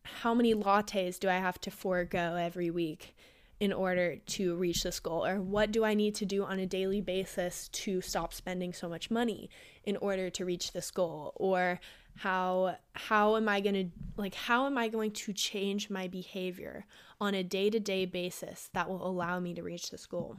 [0.05, 3.15] how many lattes do I have to forego every week
[3.61, 5.25] in order to reach this goal?
[5.25, 8.89] Or what do I need to do on a daily basis to stop spending so
[8.89, 9.49] much money
[9.85, 11.33] in order to reach this goal?
[11.37, 11.79] Or
[12.17, 16.85] how how am I going to like how am I going to change my behavior
[17.23, 20.39] on a day-to-day basis that will allow me to reach this goal?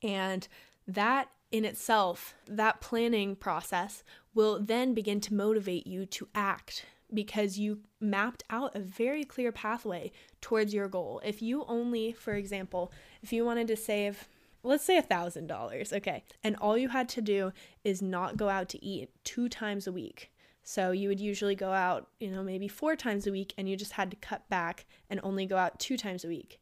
[0.00, 0.46] And
[0.86, 7.58] that in itself, that planning process will then begin to motivate you to act because
[7.58, 11.20] you mapped out a very clear pathway towards your goal.
[11.24, 14.28] If you only, for example, if you wanted to save,
[14.62, 18.68] let's say a $1,000, okay, and all you had to do is not go out
[18.68, 20.30] to eat two times a week.
[20.64, 23.76] So you would usually go out, you know, maybe four times a week, and you
[23.76, 26.60] just had to cut back and only go out two times a week.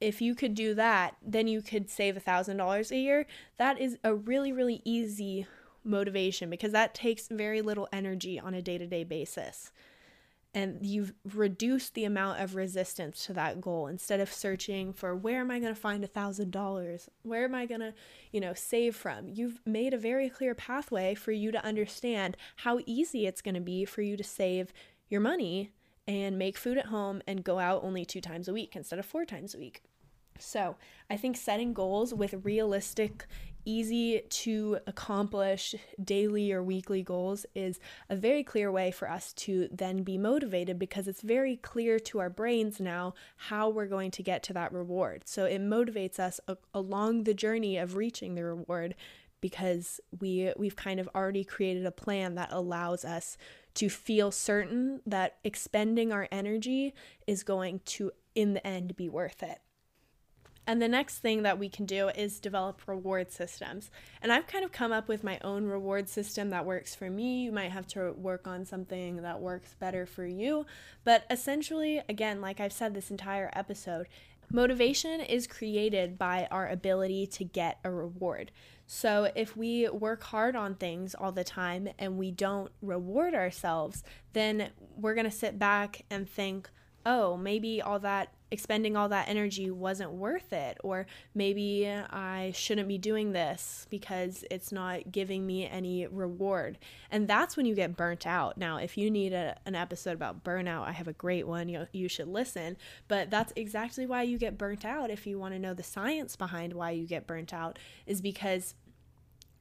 [0.00, 3.26] If you could do that, then you could save a $1,000 a year.
[3.56, 5.46] That is a really, really easy
[5.84, 9.70] motivation because that takes very little energy on a day to day basis
[10.54, 13.88] and you've reduced the amount of resistance to that goal.
[13.88, 17.10] Instead of searching for where am i going to find a thousand dollars?
[17.22, 17.92] Where am i going to
[18.32, 19.28] you know save from?
[19.28, 23.60] You've made a very clear pathway for you to understand how easy it's going to
[23.60, 24.72] be for you to save
[25.08, 25.72] your money
[26.06, 29.06] and make food at home and go out only two times a week instead of
[29.06, 29.82] four times a week.
[30.38, 30.76] So,
[31.08, 33.26] I think setting goals with realistic,
[33.64, 39.68] easy to accomplish daily or weekly goals is a very clear way for us to
[39.70, 44.22] then be motivated because it's very clear to our brains now how we're going to
[44.22, 45.22] get to that reward.
[45.26, 48.94] So, it motivates us a- along the journey of reaching the reward
[49.44, 53.36] because we we've kind of already created a plan that allows us
[53.74, 56.94] to feel certain that expending our energy
[57.26, 59.58] is going to in the end be worth it.
[60.66, 63.90] And the next thing that we can do is develop reward systems.
[64.22, 67.42] And I've kind of come up with my own reward system that works for me.
[67.44, 70.64] You might have to work on something that works better for you.
[71.04, 74.06] But essentially, again, like I've said this entire episode,
[74.50, 78.50] motivation is created by our ability to get a reward.
[78.86, 84.02] So if we work hard on things all the time and we don't reward ourselves,
[84.32, 86.70] then we're going to sit back and think,
[87.06, 92.88] oh, maybe all that expending all that energy wasn't worth it, or maybe I shouldn't
[92.88, 96.78] be doing this because it's not giving me any reward.
[97.10, 98.56] And that's when you get burnt out.
[98.56, 101.68] Now, if you need a, an episode about burnout, I have a great one.
[101.68, 102.78] You, you should listen.
[103.08, 105.10] But that's exactly why you get burnt out.
[105.10, 108.74] If you want to know the science behind why you get burnt out, is because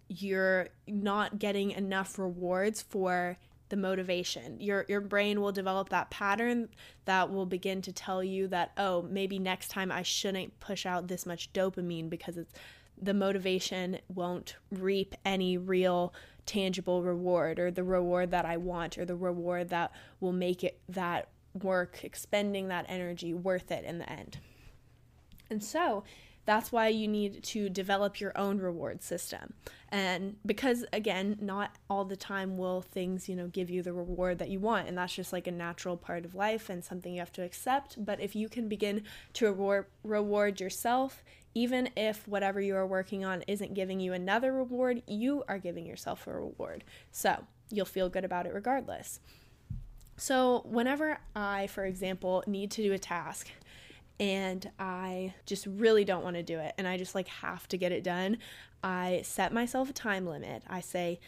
[0.07, 3.37] you're not getting enough rewards for
[3.73, 4.61] the motivation.
[4.61, 6.69] Your your brain will develop that pattern
[7.05, 11.07] that will begin to tell you that oh, maybe next time I shouldn't push out
[11.07, 12.53] this much dopamine because it's
[13.01, 16.13] the motivation won't reap any real
[16.45, 20.79] tangible reward or the reward that I want or the reward that will make it
[20.89, 24.37] that work expending that energy worth it in the end.
[25.49, 26.03] And so,
[26.45, 29.53] that's why you need to develop your own reward system.
[29.89, 34.39] And because again, not all the time will things, you know, give you the reward
[34.39, 37.19] that you want, and that's just like a natural part of life and something you
[37.19, 39.03] have to accept, but if you can begin
[39.33, 41.23] to reward reward yourself
[41.55, 45.85] even if whatever you are working on isn't giving you another reward, you are giving
[45.85, 46.83] yourself a reward.
[47.11, 49.19] So, you'll feel good about it regardless.
[50.17, 53.49] So, whenever I, for example, need to do a task,
[54.19, 57.77] and I just really don't want to do it and I just like have to
[57.77, 58.37] get it done,
[58.83, 60.63] I set myself a time limit.
[60.69, 61.19] I say,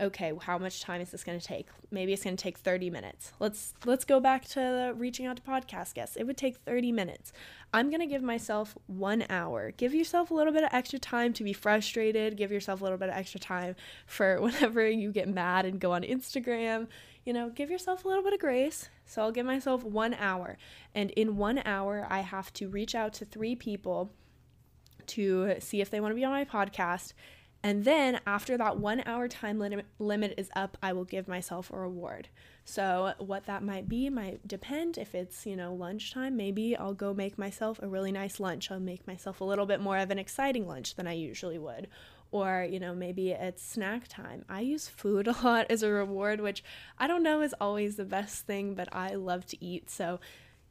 [0.00, 1.68] okay, how much time is this going to take?
[1.90, 3.32] Maybe it's going to take 30 minutes.
[3.38, 6.16] Let's let's go back to reaching out to podcast guests.
[6.16, 7.32] It would take 30 minutes.
[7.72, 9.70] I'm going to give myself 1 hour.
[9.70, 12.98] Give yourself a little bit of extra time to be frustrated, give yourself a little
[12.98, 16.88] bit of extra time for whenever you get mad and go on Instagram,
[17.24, 18.88] you know, give yourself a little bit of grace.
[19.06, 20.58] So I'll give myself 1 hour.
[20.94, 24.12] And in 1 hour, I have to reach out to 3 people
[25.06, 27.12] to see if they want to be on my podcast
[27.64, 31.70] and then after that one hour time limit, limit is up, I will give myself
[31.72, 32.28] a reward.
[32.66, 34.98] So, what that might be might depend.
[34.98, 38.70] If it's, you know, lunchtime, maybe I'll go make myself a really nice lunch.
[38.70, 41.88] I'll make myself a little bit more of an exciting lunch than I usually would.
[42.34, 44.44] Or, you know, maybe it's snack time.
[44.48, 46.64] I use food a lot as a reward, which
[46.98, 49.88] I don't know is always the best thing, but I love to eat.
[49.88, 50.18] So,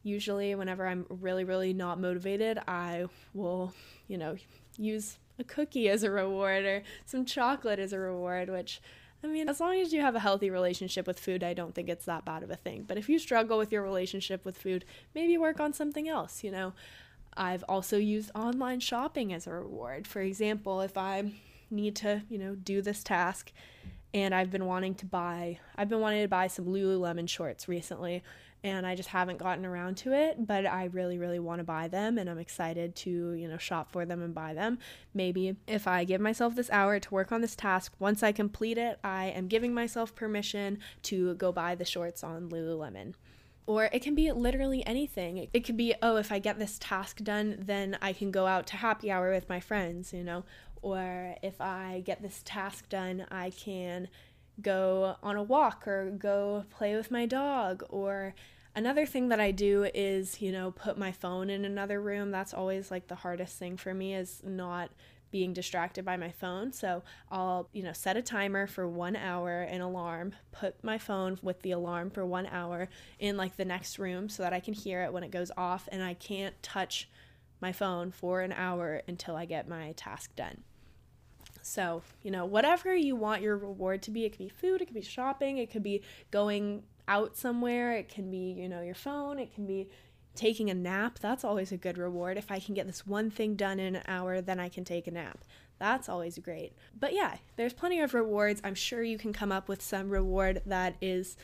[0.03, 3.73] usually, whenever I'm really, really not motivated, I will,
[4.09, 4.35] you know,
[4.77, 8.81] use a cookie as a reward or some chocolate as a reward, which
[9.23, 11.87] I mean, as long as you have a healthy relationship with food, I don't think
[11.87, 12.83] it's that bad of a thing.
[12.85, 14.83] But if you struggle with your relationship with food,
[15.15, 16.73] maybe work on something else, you know.
[17.37, 20.07] I've also used online shopping as a reward.
[20.07, 21.31] For example, if I
[21.69, 23.51] need to, you know, do this task
[24.13, 28.23] and I've been wanting to buy I've been wanting to buy some Lululemon shorts recently
[28.63, 31.89] and I just haven't gotten around to it, but I really, really want to buy
[31.89, 34.79] them and I'm excited to, you know, shop for them and buy them.
[35.13, 38.77] Maybe if I give myself this hour to work on this task, once I complete
[38.77, 43.15] it, I am giving myself permission to go buy the shorts on Lululemon.
[43.65, 45.49] Or it can be literally anything.
[45.53, 48.67] It could be, oh, if I get this task done, then I can go out
[48.67, 50.43] to happy hour with my friends, you know.
[50.83, 54.09] Or if I get this task done, I can
[54.61, 58.35] go on a walk or go play with my dog or
[58.75, 62.31] another thing that I do is, you know, put my phone in another room.
[62.31, 64.91] That's always like the hardest thing for me is not
[65.31, 66.71] being distracted by my phone.
[66.71, 71.39] So I'll, you know, set a timer for one hour, an alarm, put my phone
[71.41, 74.75] with the alarm for one hour in like the next room so that I can
[74.75, 77.09] hear it when it goes off and I can't touch
[77.59, 80.63] my phone for an hour until I get my task done.
[81.63, 84.85] So, you know, whatever you want your reward to be, it could be food, it
[84.85, 88.95] could be shopping, it could be going out somewhere, it can be, you know, your
[88.95, 89.87] phone, it can be
[90.35, 91.19] taking a nap.
[91.19, 92.37] That's always a good reward.
[92.37, 95.07] If I can get this one thing done in an hour, then I can take
[95.07, 95.45] a nap.
[95.79, 96.73] That's always great.
[96.99, 98.61] But yeah, there's plenty of rewards.
[98.63, 101.37] I'm sure you can come up with some reward that is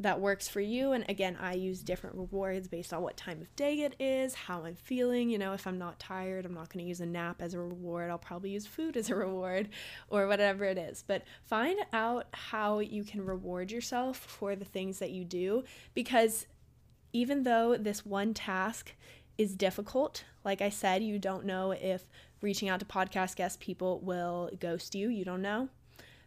[0.00, 0.92] that works for you.
[0.92, 4.64] And again, I use different rewards based on what time of day it is, how
[4.64, 5.28] I'm feeling.
[5.28, 7.60] You know, if I'm not tired, I'm not going to use a nap as a
[7.60, 8.10] reward.
[8.10, 9.68] I'll probably use food as a reward
[10.08, 11.04] or whatever it is.
[11.06, 16.46] But find out how you can reward yourself for the things that you do because
[17.12, 18.94] even though this one task
[19.36, 22.04] is difficult, like I said, you don't know if
[22.40, 25.10] reaching out to podcast guest people will ghost you.
[25.10, 25.68] You don't know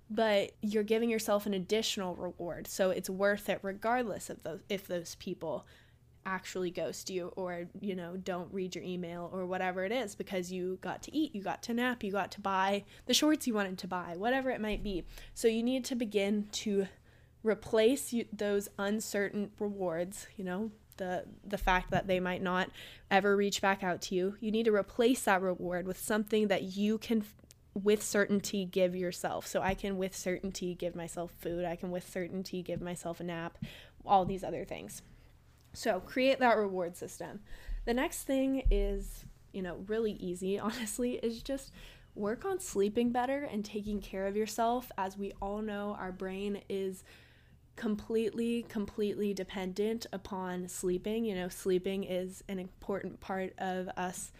[0.10, 2.68] but you're giving yourself an additional reward.
[2.68, 5.66] So it's worth it regardless of those if those people
[6.26, 10.52] actually ghost you or you know don't read your email or whatever it is because
[10.52, 13.54] you got to eat, you got to nap, you got to buy the shorts you
[13.54, 15.04] wanted to buy, whatever it might be.
[15.34, 16.88] So you need to begin to
[17.44, 22.70] replace you, those uncertain rewards, you know, the the fact that they might not
[23.12, 24.36] ever reach back out to you.
[24.40, 27.24] You need to replace that reward with something that you can
[27.74, 29.48] with certainty give yourself.
[29.48, 33.24] So I can with certainty give myself food, I can with certainty give myself a
[33.24, 33.58] nap,
[34.06, 35.02] all these other things.
[35.74, 37.42] So create that reward system.
[37.86, 41.72] The next thing is, you know, really easy, honestly, is just
[42.16, 44.92] work on sleeping better and taking care of yourself.
[44.98, 47.04] As we all know, our brain is
[47.76, 54.32] completely completely dependent upon sleeping you know sleeping is an important part of us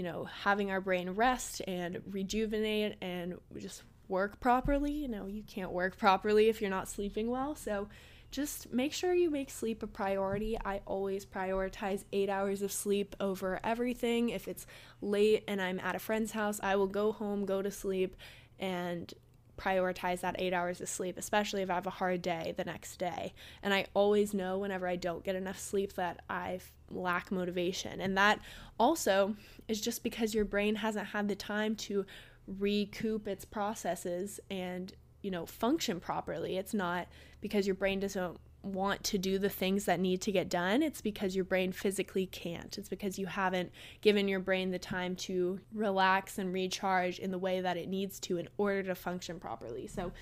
[0.00, 4.90] you know, having our brain rest and rejuvenate and just work properly.
[4.90, 7.54] You know, you can't work properly if you're not sleeping well.
[7.54, 7.86] So
[8.30, 10.56] just make sure you make sleep a priority.
[10.64, 14.30] I always prioritize eight hours of sleep over everything.
[14.30, 14.66] If it's
[15.02, 18.16] late and I'm at a friend's house, I will go home, go to sleep,
[18.58, 19.12] and
[19.60, 22.96] prioritize that eight hours of sleep, especially if I have a hard day the next
[22.96, 23.34] day.
[23.62, 28.00] And I always know whenever I don't get enough sleep that I lack motivation.
[28.00, 28.40] And that
[28.78, 29.36] also
[29.68, 32.06] is just because your brain hasn't had the time to
[32.46, 34.92] recoup its processes and,
[35.22, 36.56] you know, function properly.
[36.56, 37.06] It's not
[37.40, 41.00] because your brain doesn't want to do the things that need to get done, it's
[41.00, 42.76] because your brain physically can't.
[42.76, 47.38] It's because you haven't given your brain the time to relax and recharge in the
[47.38, 49.86] way that it needs to in order to function properly.
[49.86, 50.12] So,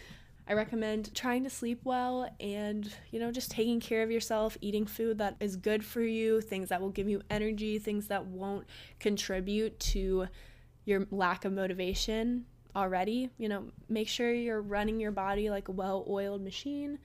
[0.50, 4.86] I recommend trying to sleep well and, you know, just taking care of yourself, eating
[4.86, 8.64] food that is good for you, things that will give you energy, things that won't
[8.98, 10.26] contribute to
[10.86, 13.28] your lack of motivation already.
[13.36, 16.98] You know, make sure you're running your body like a well oiled machine,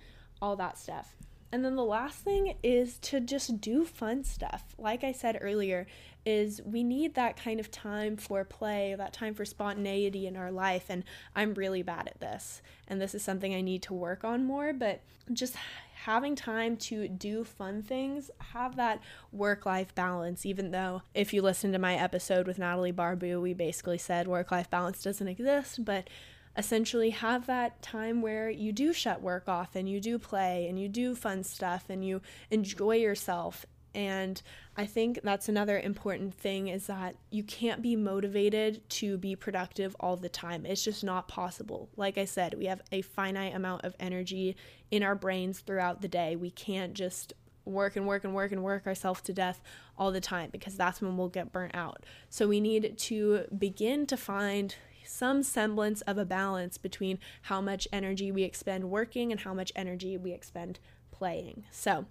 [0.44, 1.16] all that stuff.
[1.54, 4.76] And then the last thing is to just do fun stuff.
[4.78, 5.88] Like I said earlier,
[6.26, 10.52] is we need that kind of time for play, that time for spontaneity in our
[10.52, 12.62] life and I'm really bad at this.
[12.90, 15.56] And this is something I need to work on more, but just
[16.04, 19.00] having time to do fun things, have that
[19.32, 23.54] work life balance, even though if you listen to my episode with Natalie Barbu, we
[23.54, 26.10] basically said work life balance doesn't exist, but
[26.56, 30.80] essentially have that time where you do shut work off and you do play and
[30.80, 34.42] you do fun stuff and you enjoy yourself and
[34.76, 39.96] I think that's another important thing is that you can't be motivated to be productive
[40.00, 40.66] all the time.
[40.66, 41.90] It's just not possible.
[41.96, 44.56] Like I said, we have a finite amount of energy
[44.90, 46.36] in our brains throughout the day.
[46.36, 47.34] We can't just
[47.66, 49.62] work and work and work and work ourselves to death
[49.98, 52.04] all the time because that's when we'll get burnt out.
[52.30, 54.76] So we need to begin to find
[55.14, 59.72] some semblance of a balance between how much energy we expend working and how much
[59.76, 60.80] energy we expend
[61.12, 61.66] playing.
[61.72, 62.06] So,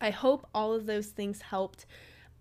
[0.00, 1.86] I hope all of those things helped.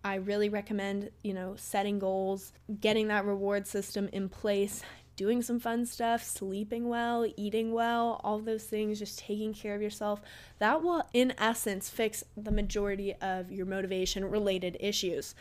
[0.03, 4.83] I really recommend, you know, setting goals, getting that reward system in place,
[5.15, 9.81] doing some fun stuff, sleeping well, eating well, all those things, just taking care of
[9.81, 10.21] yourself,
[10.59, 15.33] that will, in essence, fix the majority of your motivation related issues.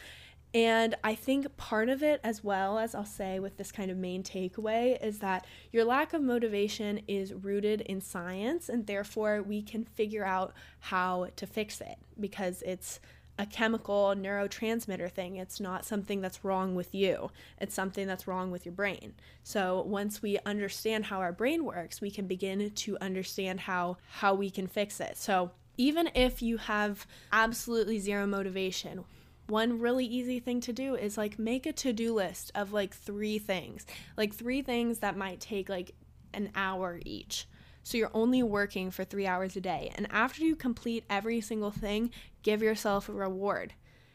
[0.56, 3.98] And I think part of it, as well as I'll say with this kind of
[3.98, 9.60] main takeaway, is that your lack of motivation is rooted in science, and therefore we
[9.60, 13.00] can figure out how to fix it because it's
[13.38, 15.36] a chemical neurotransmitter thing.
[15.36, 17.30] It's not something that's wrong with you,
[17.60, 19.12] it's something that's wrong with your brain.
[19.42, 24.32] So once we understand how our brain works, we can begin to understand how, how
[24.32, 25.18] we can fix it.
[25.18, 29.04] So even if you have absolutely zero motivation,
[29.46, 33.38] one really easy thing to do is like make a to-do list of like three
[33.38, 33.86] things.
[34.16, 35.94] Like three things that might take like
[36.34, 37.46] an hour each.
[37.82, 39.92] So you're only working for three hours a day.
[39.94, 42.10] And after you complete every single thing
[42.42, 43.74] give yourself a reward.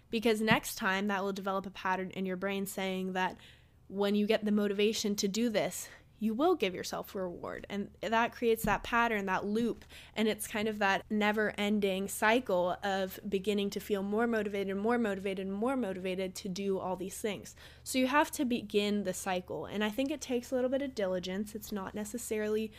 [0.10, 3.38] Because next time that will develop a pattern in your brain saying that
[3.88, 5.88] when you get the motivation to do this
[6.22, 7.66] you will give yourself reward.
[7.68, 9.84] And that creates that pattern, that loop.
[10.16, 15.00] And it's kind of that never ending cycle of beginning to feel more motivated, more
[15.00, 17.56] motivated, more motivated to do all these things.
[17.84, 19.66] So you have to begin the cycle.
[19.66, 21.56] And I think it takes a little bit of diligence.
[21.56, 22.72] It's not necessarily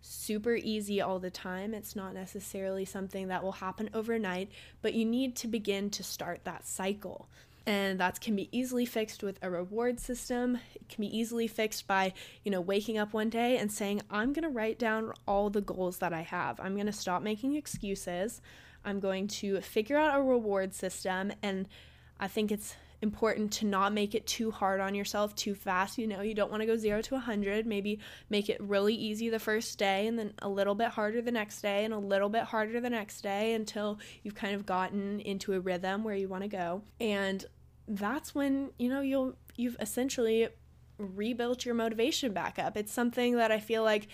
[0.00, 1.74] super easy all the time.
[1.74, 6.44] It's not necessarily something that will happen overnight, but you need to begin to start
[6.44, 7.28] that cycle
[7.66, 10.58] and that can be easily fixed with a reward system.
[10.74, 12.12] It can be easily fixed by
[12.44, 15.60] you know waking up one day and saying i'm going to write down all the
[15.60, 16.60] goals that i have.
[16.60, 18.40] I'm going to stop making excuses.
[18.84, 21.32] I'm going to figure out a reward system.
[21.42, 21.68] And
[22.20, 25.98] i think it's important to not make it too hard on yourself too fast.
[25.98, 27.98] You know you don't want to go 0 to 100 maybe
[28.30, 31.60] make it really easy the first day and then a little bit harder the next
[31.62, 35.52] day and a little bit harder the next day until you've kind of gotten into
[35.52, 36.82] a rhythm where you want to go.
[37.00, 37.44] And
[37.88, 40.48] that's when you know you'll you've essentially
[40.98, 42.76] rebuilt your motivation back up.
[42.76, 44.08] It's something that i feel like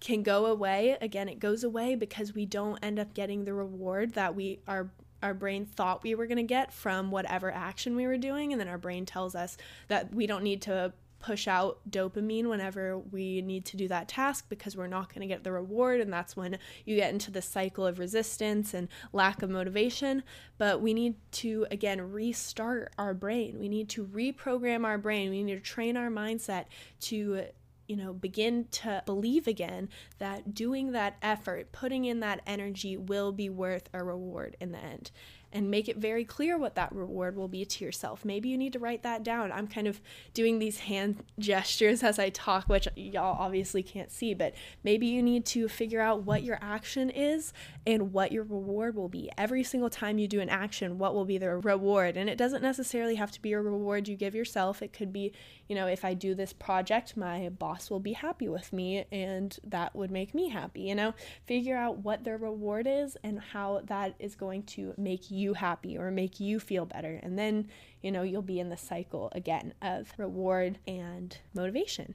[0.00, 0.96] can go away.
[1.00, 4.90] Again it goes away because we don't end up getting the reward that we our
[5.22, 8.52] our brain thought we were going to get from whatever action we were doing.
[8.52, 9.56] And then our brain tells us
[9.88, 10.92] that we don't need to
[11.22, 15.32] push out dopamine whenever we need to do that task because we're not going to
[15.32, 16.00] get the reward.
[16.00, 20.24] And that's when you get into the cycle of resistance and lack of motivation.
[20.58, 23.58] But we need to, again, restart our brain.
[23.58, 25.30] We need to reprogram our brain.
[25.30, 26.66] We need to train our mindset
[27.02, 27.44] to
[27.88, 33.32] you know, begin to believe again that doing that effort, putting in that energy will
[33.32, 35.10] be worth a reward in the end
[35.52, 38.24] and make it very clear what that reward will be to yourself.
[38.24, 39.52] Maybe you need to write that down.
[39.52, 40.00] I'm kind of
[40.34, 45.22] doing these hand gestures as I talk, which y'all obviously can't see, but maybe you
[45.22, 47.52] need to figure out what your action is
[47.86, 49.30] and what your reward will be.
[49.36, 52.16] Every single time you do an action, what will be the reward?
[52.16, 54.82] And it doesn't necessarily have to be a reward you give yourself.
[54.82, 55.32] It could be,
[55.68, 59.58] you know, if I do this project, my boss will be happy with me and
[59.64, 61.14] that would make me happy, you know?
[61.44, 65.54] Figure out what their reward is and how that is going to make you you
[65.54, 67.20] happy or make you feel better.
[67.22, 67.68] And then,
[68.00, 72.14] you know, you'll be in the cycle again of reward and motivation.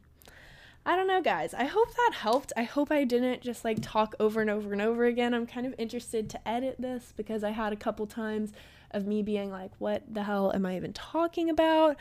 [0.85, 1.53] I don't know, guys.
[1.53, 2.53] I hope that helped.
[2.55, 5.33] I hope I didn't just like talk over and over and over again.
[5.33, 8.53] I'm kind of interested to edit this because I had a couple times
[8.91, 11.97] of me being like, what the hell am I even talking about?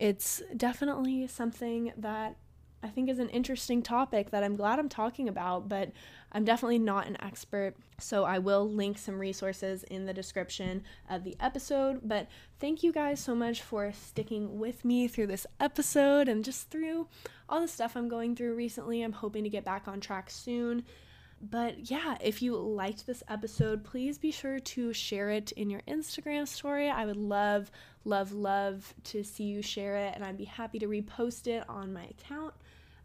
[0.00, 2.36] It's definitely something that
[2.84, 5.90] I think is an interesting topic that I'm glad I'm talking about, but
[6.32, 7.74] I'm definitely not an expert.
[7.98, 12.00] So I will link some resources in the description of the episode.
[12.04, 12.28] But
[12.60, 17.08] thank you guys so much for sticking with me through this episode and just through
[17.48, 19.02] all the stuff I'm going through recently.
[19.02, 20.84] I'm hoping to get back on track soon.
[21.40, 25.82] But yeah, if you liked this episode, please be sure to share it in your
[25.88, 26.90] Instagram story.
[26.90, 27.70] I would love,
[28.04, 31.92] love, love to see you share it, and I'd be happy to repost it on
[31.92, 32.54] my account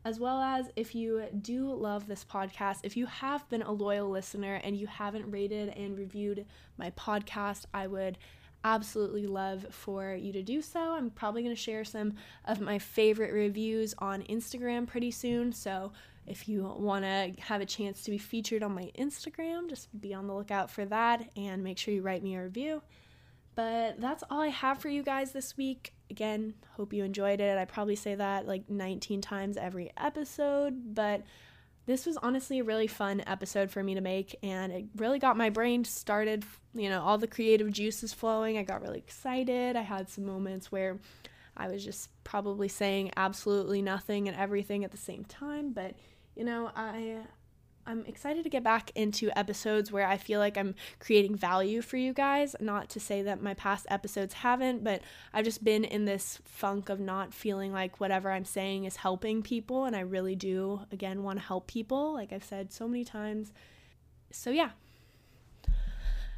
[0.05, 4.09] as well as if you do love this podcast, if you have been a loyal
[4.09, 6.45] listener and you haven't rated and reviewed
[6.77, 8.17] my podcast, I would
[8.63, 10.79] absolutely love for you to do so.
[10.79, 12.13] I'm probably going to share some
[12.45, 15.51] of my favorite reviews on Instagram pretty soon.
[15.51, 15.91] So
[16.27, 20.13] if you want to have a chance to be featured on my Instagram, just be
[20.13, 22.81] on the lookout for that and make sure you write me a review.
[23.55, 25.93] But that's all I have for you guys this week.
[26.09, 27.57] Again, hope you enjoyed it.
[27.57, 31.23] I probably say that like 19 times every episode, but
[31.85, 35.37] this was honestly a really fun episode for me to make and it really got
[35.37, 36.43] my brain started,
[36.73, 38.57] you know, all the creative juices flowing.
[38.57, 39.75] I got really excited.
[39.75, 40.99] I had some moments where
[41.57, 45.95] I was just probably saying absolutely nothing and everything at the same time, but
[46.35, 47.17] you know, I
[47.89, 51.97] I'm excited to get back into episodes where I feel like I'm creating value for
[51.97, 52.55] you guys.
[52.59, 55.01] Not to say that my past episodes haven't, but
[55.33, 59.41] I've just been in this funk of not feeling like whatever I'm saying is helping
[59.41, 59.85] people.
[59.85, 63.51] And I really do, again, want to help people, like I've said so many times.
[64.29, 64.69] So, yeah.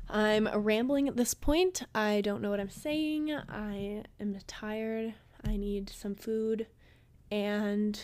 [0.10, 1.84] I'm rambling at this point.
[1.94, 3.34] I don't know what I'm saying.
[3.34, 5.16] I am tired.
[5.46, 6.68] I need some food.
[7.30, 8.02] And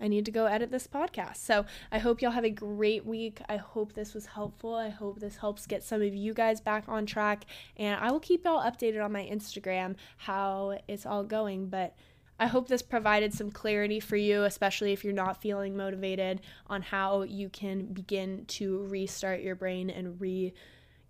[0.00, 1.36] I need to go edit this podcast.
[1.38, 3.40] So I hope y'all have a great week.
[3.48, 4.74] I hope this was helpful.
[4.74, 7.46] I hope this helps get some of you guys back on track.
[7.76, 11.68] And I will keep y'all updated on my Instagram how it's all going.
[11.68, 11.96] But
[12.38, 16.82] I hope this provided some clarity for you, especially if you're not feeling motivated on
[16.82, 20.52] how you can begin to restart your brain and re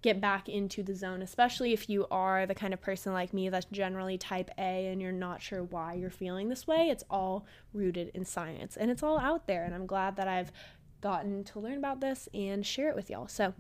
[0.03, 3.49] get back into the zone, especially if you are the kind of person like me
[3.49, 6.90] that's generally type A and you're not sure why you're feeling this way.
[6.90, 9.64] It's all rooted in science and it's all out there.
[9.64, 10.53] And I'm glad that I've
[11.01, 13.28] gotten to learn about this and share it with y'all.
[13.28, 13.55] So,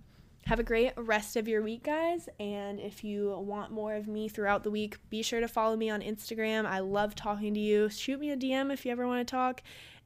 [0.46, 2.28] have a great rest of your week, guys.
[2.38, 5.90] And if you want more of me throughout the week, be sure to follow me
[5.90, 6.66] on Instagram.
[6.66, 7.88] I love talking to you.
[7.88, 9.62] Shoot me a DM if you ever want to talk.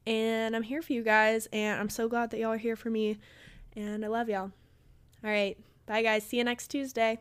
[0.06, 1.46] And I'm here for you guys.
[1.52, 3.18] And I'm so glad that y'all are here for me.
[3.76, 4.50] And I love y'all.
[5.22, 5.58] All right.
[5.86, 6.24] Bye, guys.
[6.24, 7.18] See you next Tuesday.